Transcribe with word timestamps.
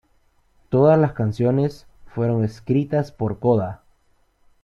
Todas 0.69 0.97
las 0.97 1.13
canciones 1.13 1.85
fueron 2.07 2.43
escritas 2.43 3.11
por 3.11 3.37
Coda. 3.37 3.83